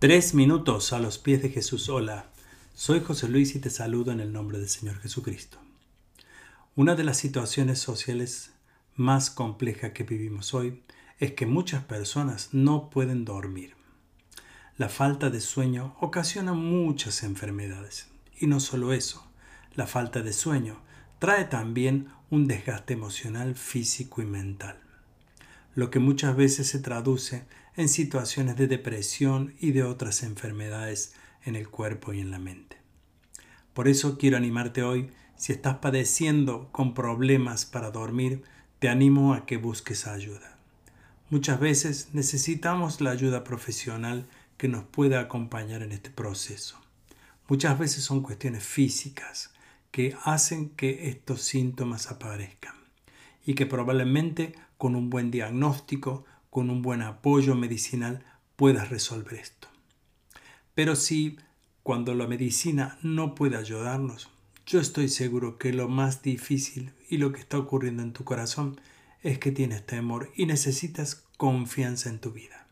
Tres 0.00 0.32
minutos 0.32 0.92
a 0.92 1.00
los 1.00 1.18
pies 1.18 1.42
de 1.42 1.48
Jesús. 1.48 1.88
Hola, 1.88 2.26
soy 2.72 3.00
José 3.00 3.28
Luis 3.28 3.56
y 3.56 3.58
te 3.58 3.68
saludo 3.68 4.12
en 4.12 4.20
el 4.20 4.32
nombre 4.32 4.60
del 4.60 4.68
Señor 4.68 5.00
Jesucristo. 5.00 5.58
Una 6.76 6.94
de 6.94 7.02
las 7.02 7.16
situaciones 7.16 7.80
sociales 7.80 8.52
más 8.94 9.28
complejas 9.28 9.90
que 9.90 10.04
vivimos 10.04 10.54
hoy 10.54 10.84
es 11.18 11.32
que 11.32 11.46
muchas 11.46 11.82
personas 11.82 12.50
no 12.52 12.90
pueden 12.90 13.24
dormir. 13.24 13.74
La 14.76 14.88
falta 14.88 15.30
de 15.30 15.40
sueño 15.40 15.96
ocasiona 15.98 16.52
muchas 16.52 17.24
enfermedades. 17.24 18.06
Y 18.38 18.46
no 18.46 18.60
solo 18.60 18.92
eso, 18.92 19.26
la 19.74 19.88
falta 19.88 20.22
de 20.22 20.32
sueño 20.32 20.80
trae 21.18 21.44
también 21.44 22.06
un 22.30 22.46
desgaste 22.46 22.94
emocional, 22.94 23.56
físico 23.56 24.22
y 24.22 24.26
mental, 24.26 24.78
lo 25.74 25.90
que 25.90 25.98
muchas 25.98 26.36
veces 26.36 26.68
se 26.68 26.78
traduce 26.78 27.46
en 27.78 27.88
situaciones 27.88 28.56
de 28.56 28.66
depresión 28.66 29.54
y 29.60 29.70
de 29.70 29.84
otras 29.84 30.24
enfermedades 30.24 31.14
en 31.44 31.54
el 31.54 31.68
cuerpo 31.68 32.12
y 32.12 32.18
en 32.18 32.32
la 32.32 32.40
mente. 32.40 32.76
Por 33.72 33.86
eso 33.86 34.18
quiero 34.18 34.36
animarte 34.36 34.82
hoy, 34.82 35.10
si 35.36 35.52
estás 35.52 35.76
padeciendo 35.76 36.70
con 36.72 36.92
problemas 36.92 37.66
para 37.66 37.92
dormir, 37.92 38.42
te 38.80 38.88
animo 38.88 39.32
a 39.32 39.46
que 39.46 39.58
busques 39.58 40.08
ayuda. 40.08 40.58
Muchas 41.30 41.60
veces 41.60 42.08
necesitamos 42.14 43.00
la 43.00 43.12
ayuda 43.12 43.44
profesional 43.44 44.26
que 44.56 44.66
nos 44.66 44.82
pueda 44.82 45.20
acompañar 45.20 45.82
en 45.84 45.92
este 45.92 46.10
proceso. 46.10 46.80
Muchas 47.46 47.78
veces 47.78 48.02
son 48.02 48.22
cuestiones 48.22 48.64
físicas 48.64 49.52
que 49.92 50.16
hacen 50.24 50.70
que 50.70 51.10
estos 51.10 51.42
síntomas 51.42 52.10
aparezcan 52.10 52.74
y 53.46 53.54
que 53.54 53.66
probablemente 53.66 54.56
con 54.78 54.96
un 54.96 55.10
buen 55.10 55.30
diagnóstico, 55.30 56.24
con 56.50 56.70
un 56.70 56.82
buen 56.82 57.02
apoyo 57.02 57.54
medicinal 57.54 58.24
puedas 58.56 58.90
resolver 58.90 59.34
esto. 59.34 59.68
Pero 60.74 60.96
si 60.96 61.38
cuando 61.82 62.14
la 62.14 62.26
medicina 62.26 62.98
no 63.02 63.34
puede 63.34 63.56
ayudarnos, 63.56 64.28
yo 64.66 64.80
estoy 64.80 65.08
seguro 65.08 65.58
que 65.58 65.72
lo 65.72 65.88
más 65.88 66.22
difícil 66.22 66.92
y 67.08 67.16
lo 67.16 67.32
que 67.32 67.40
está 67.40 67.58
ocurriendo 67.58 68.02
en 68.02 68.12
tu 68.12 68.24
corazón 68.24 68.80
es 69.22 69.38
que 69.38 69.52
tienes 69.52 69.86
temor 69.86 70.30
y 70.36 70.46
necesitas 70.46 71.24
confianza 71.36 72.10
en 72.10 72.18
tu 72.18 72.32
vida. 72.32 72.66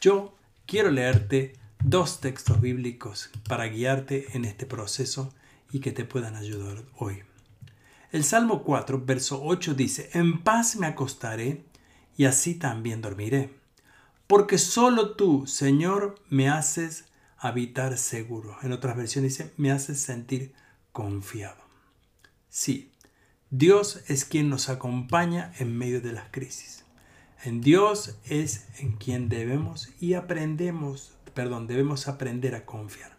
Yo 0.00 0.36
quiero 0.66 0.90
leerte 0.90 1.54
dos 1.84 2.20
textos 2.20 2.60
bíblicos 2.60 3.30
para 3.48 3.66
guiarte 3.66 4.36
en 4.36 4.44
este 4.44 4.66
proceso 4.66 5.32
y 5.70 5.80
que 5.80 5.92
te 5.92 6.04
puedan 6.04 6.36
ayudar 6.36 6.82
hoy. 6.96 7.22
El 8.10 8.24
Salmo 8.24 8.62
4, 8.62 9.04
verso 9.06 9.40
8 9.42 9.74
dice, 9.74 10.10
En 10.12 10.42
paz 10.42 10.76
me 10.76 10.86
acostaré 10.86 11.64
y 12.22 12.24
así 12.24 12.54
también 12.54 13.02
dormiré. 13.02 13.50
Porque 14.28 14.56
solo 14.56 15.16
tú, 15.16 15.48
Señor, 15.48 16.22
me 16.30 16.48
haces 16.48 17.06
habitar 17.36 17.98
seguro. 17.98 18.56
En 18.62 18.70
otras 18.70 18.96
versiones 18.96 19.36
dice, 19.36 19.52
me 19.56 19.72
haces 19.72 19.98
sentir 19.98 20.54
confiado. 20.92 21.60
Sí, 22.48 22.92
Dios 23.50 24.04
es 24.06 24.24
quien 24.24 24.48
nos 24.50 24.68
acompaña 24.68 25.52
en 25.58 25.76
medio 25.76 26.00
de 26.00 26.12
las 26.12 26.28
crisis. 26.30 26.84
En 27.42 27.60
Dios 27.60 28.16
es 28.24 28.68
en 28.78 28.92
quien 28.92 29.28
debemos 29.28 29.90
y 29.98 30.14
aprendemos, 30.14 31.10
perdón, 31.34 31.66
debemos 31.66 32.06
aprender 32.06 32.54
a 32.54 32.64
confiar. 32.64 33.16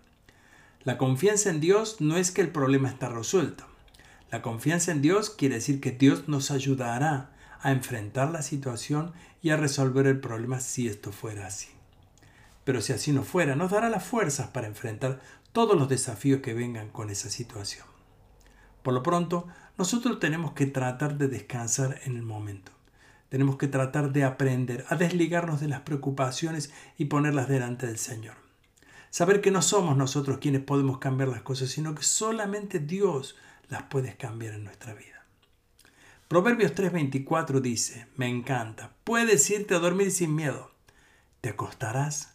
La 0.85 0.97
confianza 0.97 1.49
en 1.49 1.59
Dios 1.59 1.99
no 1.99 2.15
es 2.15 2.31
que 2.31 2.39
el 2.39 2.53
problema 2.53 2.87
está 2.87 3.09
resuelto. 3.09 3.65
La 4.31 4.41
confianza 4.41 4.93
en 4.93 5.01
Dios 5.01 5.29
quiere 5.29 5.55
decir 5.55 5.81
que 5.81 5.91
Dios 5.91 6.29
nos 6.29 6.51
ayudará 6.51 7.32
a 7.63 7.71
enfrentar 7.71 8.29
la 8.29 8.43
situación 8.43 9.13
y 9.41 9.49
a 9.49 9.57
resolver 9.57 10.05
el 10.05 10.19
problema 10.19 10.59
si 10.59 10.87
esto 10.87 11.11
fuera 11.11 11.47
así. 11.47 11.69
Pero 12.63 12.81
si 12.81 12.93
así 12.93 13.11
no 13.11 13.23
fuera, 13.23 13.55
nos 13.55 13.71
dará 13.71 13.89
las 13.89 14.03
fuerzas 14.03 14.47
para 14.49 14.67
enfrentar 14.67 15.21
todos 15.53 15.77
los 15.77 15.89
desafíos 15.89 16.41
que 16.41 16.53
vengan 16.53 16.89
con 16.89 17.09
esa 17.09 17.29
situación. 17.29 17.85
Por 18.83 18.93
lo 18.93 19.01
pronto, 19.01 19.47
nosotros 19.77 20.19
tenemos 20.19 20.51
que 20.51 20.65
tratar 20.65 21.17
de 21.17 21.29
descansar 21.29 21.99
en 22.03 22.17
el 22.17 22.23
momento. 22.23 22.71
Tenemos 23.29 23.57
que 23.57 23.67
tratar 23.67 24.11
de 24.11 24.25
aprender 24.25 24.85
a 24.89 24.95
desligarnos 24.95 25.61
de 25.61 25.69
las 25.69 25.81
preocupaciones 25.81 26.71
y 26.97 27.05
ponerlas 27.05 27.47
delante 27.47 27.87
del 27.87 27.97
Señor. 27.97 28.35
Saber 29.09 29.41
que 29.41 29.51
no 29.51 29.61
somos 29.61 29.95
nosotros 29.95 30.39
quienes 30.39 30.61
podemos 30.61 30.97
cambiar 30.97 31.29
las 31.29 31.43
cosas, 31.43 31.69
sino 31.69 31.95
que 31.95 32.03
solamente 32.03 32.79
Dios 32.79 33.37
las 33.69 33.83
puede 33.83 34.17
cambiar 34.17 34.53
en 34.53 34.65
nuestra 34.65 34.93
vida. 34.93 35.22
Proverbios 36.33 36.73
3:24 36.73 37.61
dice, 37.61 38.07
me 38.15 38.27
encanta, 38.27 38.95
puedes 39.03 39.47
irte 39.51 39.75
a 39.75 39.77
dormir 39.77 40.09
sin 40.09 40.33
miedo. 40.33 40.71
Te 41.41 41.49
acostarás 41.49 42.33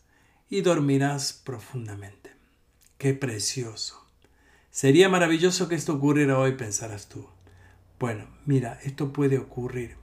y 0.49 0.61
dormirás 0.61 1.33
profundamente. 1.33 2.31
Qué 2.97 3.15
precioso. 3.15 4.07
Sería 4.71 5.09
maravilloso 5.09 5.69
que 5.69 5.75
esto 5.75 5.95
ocurriera 5.95 6.39
hoy, 6.39 6.53
pensarás 6.53 7.09
tú. 7.09 7.27
Bueno, 7.99 8.29
mira, 8.47 8.79
esto 8.85 9.13
puede 9.13 9.37
ocurrir 9.37 9.97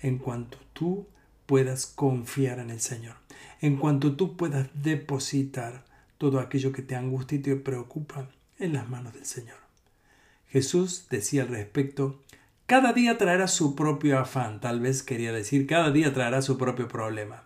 en 0.00 0.16
cuanto 0.16 0.56
tú 0.72 1.06
puedas 1.44 1.84
confiar 1.84 2.58
en 2.58 2.70
el 2.70 2.80
Señor, 2.80 3.16
en 3.60 3.76
cuanto 3.76 4.16
tú 4.16 4.34
puedas 4.38 4.70
depositar 4.72 5.84
todo 6.16 6.40
aquello 6.40 6.72
que 6.72 6.80
te 6.80 6.96
angustia 6.96 7.36
y 7.36 7.42
te 7.42 7.56
preocupa 7.56 8.30
en 8.58 8.72
las 8.72 8.88
manos 8.88 9.12
del 9.12 9.26
Señor. 9.26 9.58
Jesús 10.48 11.08
decía 11.10 11.42
al 11.42 11.48
respecto, 11.48 12.22
cada 12.66 12.92
día 12.92 13.18
traerá 13.18 13.48
su 13.48 13.74
propio 13.74 14.18
afán, 14.18 14.60
tal 14.60 14.80
vez 14.80 15.02
quería 15.02 15.32
decir, 15.32 15.66
cada 15.66 15.90
día 15.90 16.12
traerá 16.12 16.42
su 16.42 16.58
propio 16.58 16.88
problema. 16.88 17.44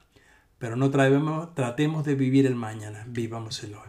Pero 0.59 0.77
no 0.77 0.91
traemos, 0.91 1.55
tratemos 1.55 2.05
de 2.05 2.15
vivir 2.15 2.47
el 2.47 2.55
mañana, 2.55 3.05
vivamos 3.09 3.63
el 3.65 3.75
hoy. 3.75 3.89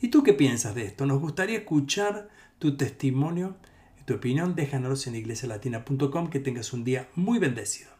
¿Y 0.00 0.08
tú 0.08 0.22
qué 0.22 0.32
piensas 0.32 0.74
de 0.74 0.84
esto? 0.84 1.06
Nos 1.06 1.20
gustaría 1.20 1.58
escuchar 1.58 2.28
tu 2.58 2.76
testimonio 2.76 3.56
tu 4.04 4.14
opinión. 4.14 4.54
Déjanos 4.54 5.06
en 5.06 5.16
iglesialatina.com 5.16 6.28
que 6.28 6.40
tengas 6.40 6.72
un 6.72 6.84
día 6.84 7.08
muy 7.14 7.38
bendecido. 7.38 7.91